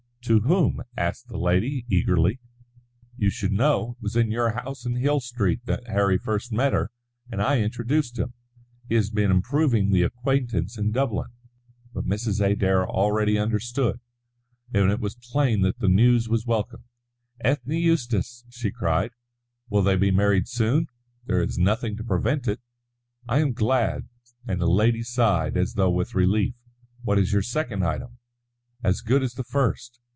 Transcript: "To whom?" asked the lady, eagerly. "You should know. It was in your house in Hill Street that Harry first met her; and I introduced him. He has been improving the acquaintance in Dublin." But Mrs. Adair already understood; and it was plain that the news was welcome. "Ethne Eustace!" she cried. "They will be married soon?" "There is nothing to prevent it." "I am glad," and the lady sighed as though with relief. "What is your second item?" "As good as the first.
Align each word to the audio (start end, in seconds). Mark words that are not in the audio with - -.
"To 0.25 0.41
whom?" 0.41 0.83
asked 0.95 1.27
the 1.29 1.37
lady, 1.37 1.83
eagerly. 1.89 2.39
"You 3.17 3.31
should 3.31 3.51
know. 3.51 3.97
It 3.97 4.03
was 4.03 4.15
in 4.15 4.29
your 4.31 4.51
house 4.51 4.85
in 4.85 4.95
Hill 4.97 5.19
Street 5.19 5.65
that 5.65 5.87
Harry 5.87 6.17
first 6.19 6.51
met 6.53 6.71
her; 6.73 6.91
and 7.31 7.41
I 7.41 7.59
introduced 7.59 8.19
him. 8.19 8.33
He 8.87 8.93
has 8.95 9.09
been 9.09 9.31
improving 9.31 9.89
the 9.89 10.03
acquaintance 10.03 10.77
in 10.77 10.91
Dublin." 10.91 11.31
But 11.91 12.05
Mrs. 12.05 12.39
Adair 12.39 12.87
already 12.87 13.37
understood; 13.39 13.99
and 14.71 14.91
it 14.91 14.99
was 15.01 15.15
plain 15.15 15.61
that 15.63 15.79
the 15.79 15.89
news 15.89 16.29
was 16.29 16.45
welcome. 16.45 16.83
"Ethne 17.41 17.71
Eustace!" 17.73 18.45
she 18.47 18.69
cried. 18.71 19.09
"They 19.71 19.75
will 19.75 19.97
be 19.97 20.11
married 20.11 20.47
soon?" 20.47 20.85
"There 21.25 21.41
is 21.41 21.57
nothing 21.57 21.97
to 21.97 22.03
prevent 22.05 22.47
it." 22.47 22.61
"I 23.27 23.39
am 23.39 23.53
glad," 23.53 24.07
and 24.47 24.61
the 24.61 24.67
lady 24.69 25.01
sighed 25.01 25.57
as 25.57 25.73
though 25.73 25.91
with 25.91 26.13
relief. 26.15 26.53
"What 27.01 27.17
is 27.19 27.33
your 27.33 27.41
second 27.41 27.83
item?" 27.83 28.19
"As 28.83 29.01
good 29.01 29.23
as 29.23 29.33
the 29.33 29.43
first. 29.43 29.97